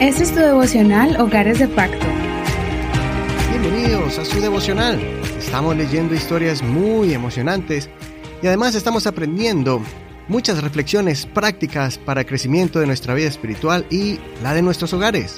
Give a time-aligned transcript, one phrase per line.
[0.00, 2.06] Este es tu devocional Hogares de Pacto.
[3.50, 4.98] Bienvenidos a su devocional.
[5.38, 7.90] Estamos leyendo historias muy emocionantes
[8.42, 9.82] y además estamos aprendiendo
[10.28, 15.36] muchas reflexiones prácticas para el crecimiento de nuestra vida espiritual y la de nuestros hogares.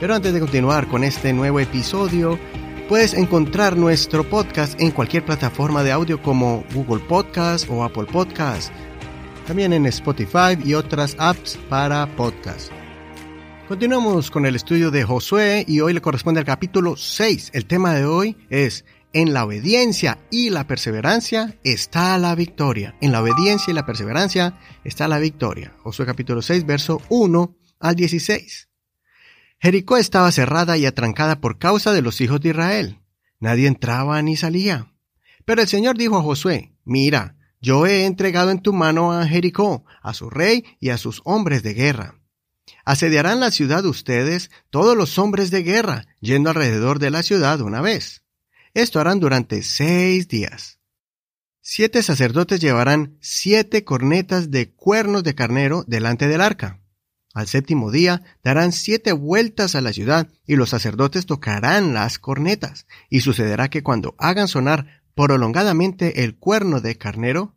[0.00, 2.38] Pero antes de continuar con este nuevo episodio,
[2.88, 8.72] puedes encontrar nuestro podcast en cualquier plataforma de audio como Google Podcast o Apple Podcast,
[9.46, 12.70] también en Spotify y otras apps para podcast.
[13.68, 17.50] Continuamos con el estudio de Josué y hoy le corresponde al capítulo 6.
[17.52, 22.94] El tema de hoy es En la obediencia y la perseverancia está la victoria.
[23.00, 25.74] En la obediencia y la perseverancia está la victoria.
[25.78, 28.68] Josué capítulo 6, verso 1 al 16.
[29.60, 33.00] Jericó estaba cerrada y atrancada por causa de los hijos de Israel.
[33.40, 34.92] Nadie entraba ni salía.
[35.44, 39.84] Pero el Señor dijo a Josué, Mira, yo he entregado en tu mano a Jericó,
[40.02, 42.18] a su rey y a sus hombres de guerra.
[42.84, 47.80] Asediarán la ciudad ustedes, todos los hombres de guerra, yendo alrededor de la ciudad una
[47.80, 48.24] vez.
[48.74, 50.80] Esto harán durante seis días.
[51.60, 56.80] Siete sacerdotes llevarán siete cornetas de cuernos de carnero delante del arca.
[57.34, 62.86] Al séptimo día darán siete vueltas a la ciudad y los sacerdotes tocarán las cornetas.
[63.08, 67.54] Y sucederá que cuando hagan sonar prolongadamente el cuerno de carnero,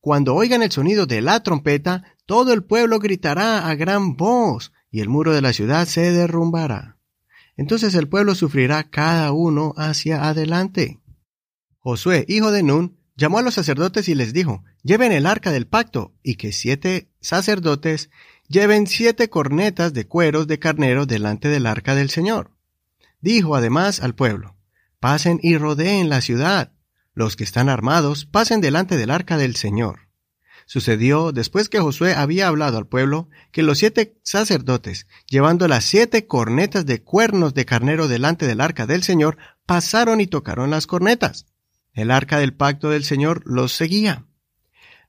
[0.00, 5.00] cuando oigan el sonido de la trompeta, todo el pueblo gritará a gran voz, y
[5.00, 6.96] el muro de la ciudad se derrumbará.
[7.56, 11.00] Entonces el pueblo sufrirá cada uno hacia adelante.
[11.78, 15.66] Josué, hijo de Nun, llamó a los sacerdotes y les dijo, lleven el arca del
[15.66, 18.10] pacto, y que siete sacerdotes
[18.46, 22.52] lleven siete cornetas de cueros de carnero delante del arca del Señor.
[23.20, 24.56] Dijo además al pueblo,
[25.00, 26.72] pasen y rodeen la ciudad.
[27.18, 30.08] Los que están armados pasen delante del arca del Señor.
[30.66, 36.28] Sucedió, después que Josué había hablado al pueblo, que los siete sacerdotes, llevando las siete
[36.28, 41.46] cornetas de cuernos de carnero delante del arca del Señor, pasaron y tocaron las cornetas.
[41.92, 44.26] El arca del pacto del Señor los seguía.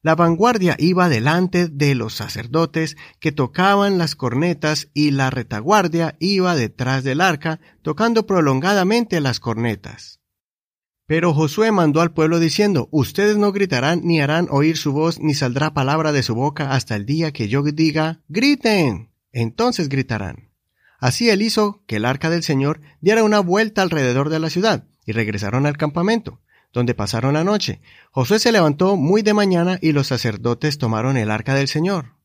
[0.02, 6.56] La vanguardia iba delante de los sacerdotes que tocaban las cornetas y la retaguardia iba
[6.56, 10.19] detrás del arca, tocando prolongadamente las cornetas.
[11.10, 15.34] Pero Josué mandó al pueblo diciendo, Ustedes no gritarán ni harán oír su voz, ni
[15.34, 19.10] saldrá palabra de su boca hasta el día que yo diga, griten.
[19.32, 20.52] Entonces gritarán.
[21.00, 24.84] Así él hizo que el arca del Señor diera una vuelta alrededor de la ciudad,
[25.04, 26.42] y regresaron al campamento,
[26.74, 27.82] donde pasaron la noche.
[28.12, 32.19] Josué se levantó muy de mañana y los sacerdotes tomaron el arca del Señor.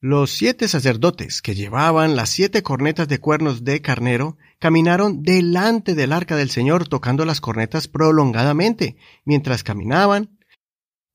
[0.00, 6.12] Los siete sacerdotes que llevaban las siete cornetas de cuernos de carnero caminaron delante del
[6.12, 10.38] arca del Señor tocando las cornetas prolongadamente mientras caminaban,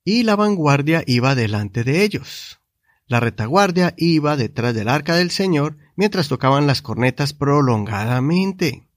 [0.04, 2.60] y la vanguardia iba delante de ellos.
[3.08, 8.90] La retaguardia iba detrás del arca del Señor mientras tocaban las cornetas prolongadamente.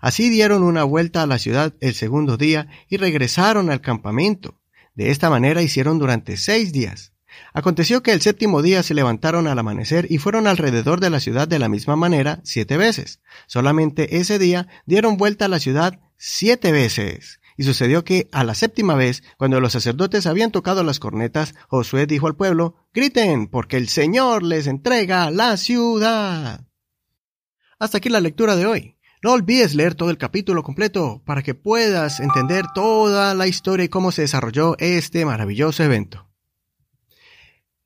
[0.00, 4.60] Así dieron una vuelta a la ciudad el segundo día y regresaron al campamento.
[4.96, 7.12] De esta manera hicieron durante seis días.
[7.52, 11.48] Aconteció que el séptimo día se levantaron al amanecer y fueron alrededor de la ciudad
[11.48, 13.20] de la misma manera siete veces.
[13.46, 17.40] Solamente ese día dieron vuelta a la ciudad siete veces.
[17.56, 22.06] Y sucedió que a la séptima vez, cuando los sacerdotes habían tocado las cornetas, Josué
[22.06, 26.66] dijo al pueblo, Griten, porque el Señor les entrega la ciudad.
[27.78, 28.96] Hasta aquí la lectura de hoy.
[29.22, 33.88] No olvides leer todo el capítulo completo para que puedas entender toda la historia y
[33.90, 36.29] cómo se desarrolló este maravilloso evento.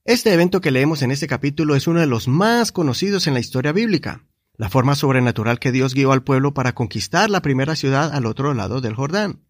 [0.06, 3.40] Este evento que leemos en este capítulo es uno de los más conocidos en la
[3.40, 4.26] historia bíblica,
[4.58, 8.52] la forma sobrenatural que Dios guió al pueblo para conquistar la primera ciudad al otro
[8.52, 9.40] lado del Jordán.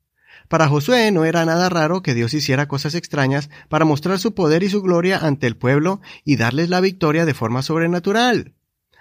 [0.49, 4.63] Para Josué no era nada raro que Dios hiciera cosas extrañas para mostrar su poder
[4.63, 8.55] y su gloria ante el pueblo y darles la victoria de forma sobrenatural.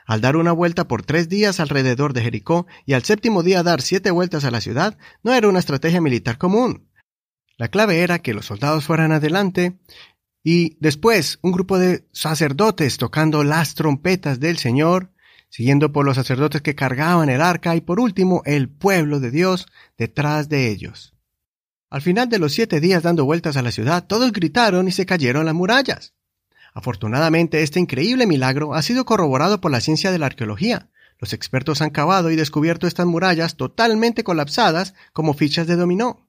[0.07, 3.83] Al dar una vuelta por tres días alrededor de Jericó y al séptimo día dar
[3.83, 6.89] siete vueltas a la ciudad, no era una estrategia militar común.
[7.57, 9.77] La clave era que los soldados fueran adelante
[10.43, 15.11] y después un grupo de sacerdotes tocando las trompetas del Señor,
[15.49, 19.67] siguiendo por los sacerdotes que cargaban el arca y por último el pueblo de Dios
[19.97, 21.13] detrás de ellos.
[21.89, 25.05] Al final de los siete días dando vueltas a la ciudad, todos gritaron y se
[25.05, 26.13] cayeron las murallas.
[26.73, 30.89] Afortunadamente, este increíble milagro ha sido corroborado por la ciencia de la arqueología.
[31.19, 36.27] Los expertos han cavado y descubierto estas murallas totalmente colapsadas como fichas de dominó.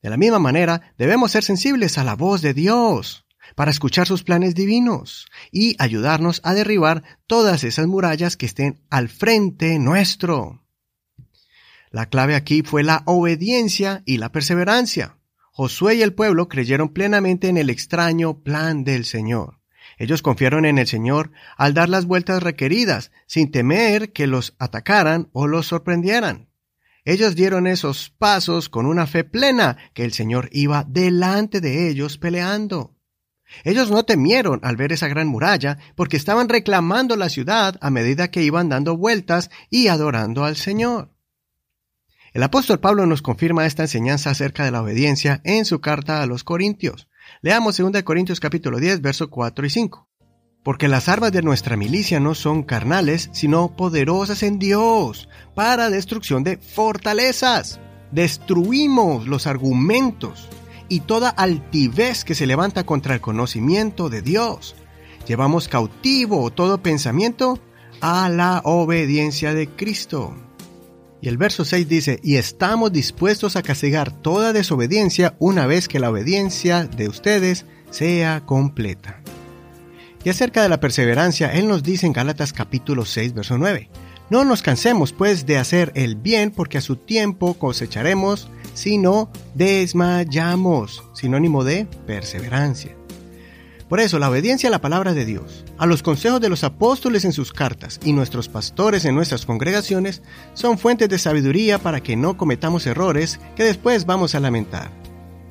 [0.00, 4.22] De la misma manera, debemos ser sensibles a la voz de Dios para escuchar sus
[4.22, 10.62] planes divinos y ayudarnos a derribar todas esas murallas que estén al frente nuestro.
[11.90, 15.18] La clave aquí fue la obediencia y la perseverancia.
[15.52, 19.60] Josué y el pueblo creyeron plenamente en el extraño plan del Señor.
[19.98, 25.28] Ellos confiaron en el Señor al dar las vueltas requeridas, sin temer que los atacaran
[25.32, 26.48] o los sorprendieran.
[27.04, 32.16] Ellos dieron esos pasos con una fe plena que el Señor iba delante de ellos
[32.16, 32.96] peleando.
[33.64, 38.30] Ellos no temieron al ver esa gran muralla porque estaban reclamando la ciudad a medida
[38.30, 41.10] que iban dando vueltas y adorando al Señor.
[42.32, 46.26] El apóstol Pablo nos confirma esta enseñanza acerca de la obediencia en su carta a
[46.26, 47.08] los Corintios.
[47.42, 50.08] Leamos 2 Corintios capítulo 10, versos 4 y 5.
[50.62, 56.42] Porque las armas de nuestra milicia no son carnales, sino poderosas en Dios, para destrucción
[56.42, 57.80] de fortalezas.
[58.12, 60.48] Destruimos los argumentos
[60.92, 64.76] y toda altivez que se levanta contra el conocimiento de Dios.
[65.26, 67.58] Llevamos cautivo todo pensamiento
[68.02, 70.36] a la obediencia de Cristo.
[71.22, 75.98] Y el verso 6 dice, y estamos dispuestos a castigar toda desobediencia una vez que
[75.98, 79.22] la obediencia de ustedes sea completa.
[80.24, 83.88] Y acerca de la perseverancia, Él nos dice en Gálatas capítulo 6, verso 9,
[84.28, 89.30] no nos cansemos pues de hacer el bien porque a su tiempo cosecharemos si no
[89.54, 92.96] desmayamos, sinónimo de perseverancia.
[93.92, 97.26] Por eso, la obediencia a la palabra de Dios, a los consejos de los apóstoles
[97.26, 100.22] en sus cartas y nuestros pastores en nuestras congregaciones
[100.54, 104.90] son fuentes de sabiduría para que no cometamos errores que después vamos a lamentar.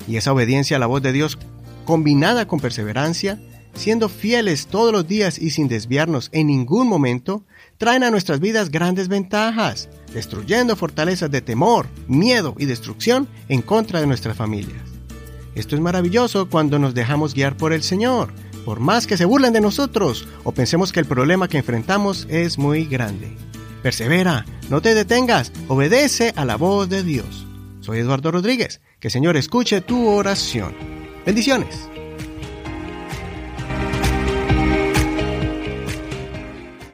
[0.07, 1.37] Y esa obediencia a la voz de Dios,
[1.85, 3.39] combinada con perseverancia,
[3.75, 7.45] siendo fieles todos los días y sin desviarnos en ningún momento,
[7.77, 13.99] traen a nuestras vidas grandes ventajas, destruyendo fortalezas de temor, miedo y destrucción en contra
[13.99, 14.81] de nuestras familias.
[15.55, 18.31] Esto es maravilloso cuando nos dejamos guiar por el Señor,
[18.65, 22.57] por más que se burlen de nosotros o pensemos que el problema que enfrentamos es
[22.57, 23.35] muy grande.
[23.83, 27.47] Persevera, no te detengas, obedece a la voz de Dios.
[27.81, 30.75] Soy Eduardo Rodríguez, que el Señor escuche tu oración.
[31.25, 31.89] Bendiciones.